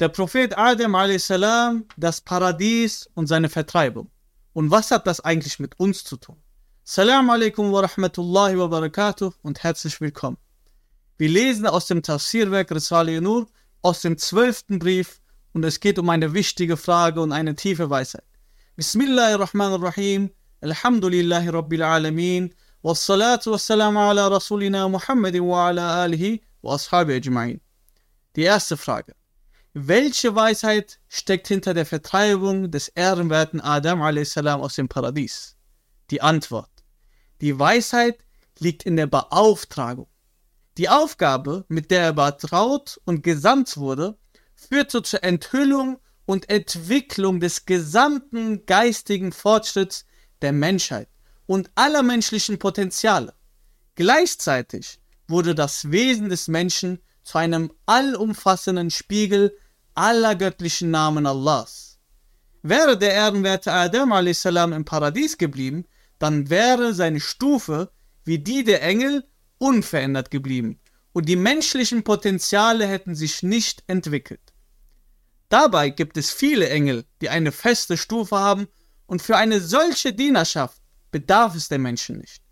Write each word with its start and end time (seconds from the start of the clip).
Der 0.00 0.08
Prophet 0.08 0.58
Adam 0.58 0.96
a.s., 0.96 1.28
das 1.96 2.20
Paradies 2.20 3.08
und 3.14 3.28
seine 3.28 3.48
Vertreibung. 3.48 4.10
Und 4.52 4.72
was 4.72 4.90
hat 4.90 5.06
das 5.06 5.20
eigentlich 5.20 5.60
mit 5.60 5.78
uns 5.78 6.02
zu 6.02 6.16
tun? 6.16 6.36
Salam 6.82 7.30
alaikum 7.30 7.70
wa 7.70 7.80
rahmatullahi 7.80 8.58
wa 8.58 8.66
barakatuh 8.66 9.32
und 9.42 9.62
herzlich 9.62 10.00
willkommen. 10.00 10.36
Wir 11.16 11.28
lesen 11.28 11.68
aus 11.68 11.86
dem 11.86 12.02
Tafsirwerk 12.02 12.72
Risale 12.72 13.20
Nur 13.20 13.46
aus 13.82 14.00
dem 14.00 14.18
zwölften 14.18 14.80
Brief 14.80 15.20
und 15.52 15.64
es 15.64 15.78
geht 15.78 16.00
um 16.00 16.10
eine 16.10 16.34
wichtige 16.34 16.76
Frage 16.76 17.20
und 17.20 17.30
eine 17.30 17.54
tiefe 17.54 17.88
Weisheit. 17.88 18.24
Bismillahirrahmanirrahim, 18.74 20.28
Alhamdulillahi 20.60 21.50
Rabbil 21.50 21.82
Alameen, 21.84 22.52
wassalatu 22.82 23.52
wassalamu 23.52 24.00
ala 24.00 24.26
Rasulina 24.26 24.88
Muhammadin 24.88 25.44
wa 25.46 25.68
ala 25.68 26.02
alihi 26.02 26.42
wa 26.62 26.74
ashabi 26.74 27.12
ajma'in. 27.12 27.60
Die 28.34 28.42
erste 28.42 28.76
Frage. 28.76 29.14
Welche 29.76 30.36
Weisheit 30.36 31.00
steckt 31.08 31.48
hinter 31.48 31.74
der 31.74 31.84
Vertreibung 31.84 32.70
des 32.70 32.86
ehrenwerten 32.86 33.60
Adam 33.60 34.02
a.s. 34.02 34.36
aus 34.36 34.76
dem 34.76 34.88
Paradies? 34.88 35.56
Die 36.12 36.22
Antwort. 36.22 36.70
Die 37.40 37.58
Weisheit 37.58 38.20
liegt 38.60 38.84
in 38.84 38.94
der 38.94 39.08
Beauftragung. 39.08 40.06
Die 40.78 40.88
Aufgabe, 40.88 41.64
mit 41.66 41.90
der 41.90 42.02
er 42.02 42.12
betraut 42.12 43.00
und 43.04 43.24
gesandt 43.24 43.76
wurde, 43.76 44.16
führte 44.54 45.02
zur 45.02 45.24
Enthüllung 45.24 45.98
und 46.24 46.48
Entwicklung 46.50 47.40
des 47.40 47.66
gesamten 47.66 48.66
geistigen 48.66 49.32
Fortschritts 49.32 50.06
der 50.40 50.52
Menschheit 50.52 51.08
und 51.46 51.72
aller 51.74 52.04
menschlichen 52.04 52.60
Potenziale. 52.60 53.34
Gleichzeitig 53.96 55.00
wurde 55.26 55.56
das 55.56 55.90
Wesen 55.90 56.28
des 56.28 56.46
Menschen 56.46 57.00
zu 57.24 57.38
einem 57.38 57.72
allumfassenden 57.86 58.92
Spiegel 58.92 59.56
aller 59.94 60.34
göttlichen 60.34 60.90
Namen 60.90 61.26
Allahs. 61.26 61.98
Wäre 62.62 62.98
der 62.98 63.12
ehrenwerte 63.12 63.72
Adam 63.72 64.12
a.s. 64.12 64.44
im 64.44 64.84
Paradies 64.84 65.38
geblieben, 65.38 65.86
dann 66.18 66.50
wäre 66.50 66.94
seine 66.94 67.20
Stufe 67.20 67.90
wie 68.24 68.38
die 68.38 68.64
der 68.64 68.82
Engel 68.82 69.24
unverändert 69.58 70.30
geblieben 70.30 70.80
und 71.12 71.28
die 71.28 71.36
menschlichen 71.36 72.02
Potenziale 72.04 72.86
hätten 72.86 73.14
sich 73.14 73.42
nicht 73.42 73.84
entwickelt. 73.86 74.52
Dabei 75.48 75.90
gibt 75.90 76.16
es 76.16 76.32
viele 76.32 76.68
Engel, 76.68 77.04
die 77.20 77.28
eine 77.28 77.52
feste 77.52 77.96
Stufe 77.96 78.36
haben 78.36 78.66
und 79.06 79.22
für 79.22 79.36
eine 79.36 79.60
solche 79.60 80.12
Dienerschaft 80.12 80.80
bedarf 81.10 81.54
es 81.54 81.68
der 81.68 81.78
Menschen 81.78 82.18
nicht. 82.18 82.42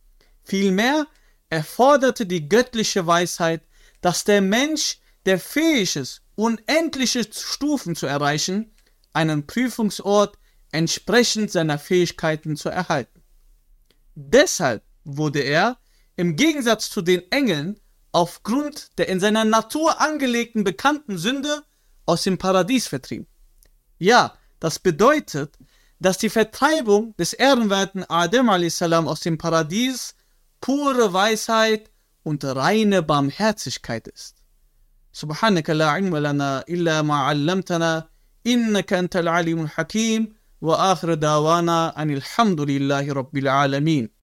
Vielmehr 0.45 1.07
erforderte 1.49 2.25
die 2.25 2.49
göttliche 2.49 3.07
Weisheit, 3.07 3.63
dass 4.01 4.25
der 4.25 4.41
Mensch, 4.41 4.99
der 5.27 5.39
fähig 5.39 5.97
ist, 5.97 6.23
unendliche 6.35 7.25
Stufen 7.25 7.95
zu 7.95 8.07
erreichen, 8.07 8.75
einen 9.13 9.47
Prüfungsort 9.47 10.39
entsprechend 10.73 11.51
seiner 11.51 11.79
Fähigkeiten 11.79 12.57
zu 12.57 12.69
erhalten. 12.69 13.23
Deshalb 14.15 14.83
wurde 15.05 15.41
er, 15.41 15.79
im 16.17 16.37
Gegensatz 16.37 16.91
zu 16.91 17.03
den 17.03 17.31
Engeln, 17.31 17.81
aufgrund 18.13 18.99
der 18.99 19.09
in 19.09 19.21
seiner 19.21 19.45
Natur 19.45 20.01
angelegten 20.01 20.65
bekannten 20.65 21.19
Sünde 21.19 21.63
aus 22.05 22.23
dem 22.23 22.39
Paradies 22.39 22.87
vertrieben. 22.87 23.27
Ja, 23.99 24.37
das 24.61 24.79
bedeutet, 24.79 25.57
dass 25.99 26.19
die 26.19 26.31
Vertreibung 26.31 27.17
des 27.17 27.33
ehrenwerten 27.33 28.05
Adam 28.09 28.51
a.s. 28.51 28.83
aus 28.83 29.21
dem 29.21 29.39
Paradies 29.39 30.15
pure 30.61 31.13
Weisheit 31.13 31.91
und 32.23 32.45
reine 32.45 33.03
Barmherzigkeit 33.03 34.09
ist. 34.09 34.42
سبحانك 35.13 35.71
لا 35.71 35.89
علم 35.91 36.17
لنا 36.17 36.65
إلا 36.69 37.03
ما 37.03 37.15
علمتنا 37.15 38.09
إنك 38.47 38.93
أنت 38.93 39.17
العليم 39.17 39.63
الحكيم 39.63 40.33
وآخر 40.61 41.15
دعوانا 41.15 42.03
أن 42.03 42.11
الحمد 42.11 42.61
لله 42.61 43.13
رب 43.13 43.37
العالمين. 43.37 44.22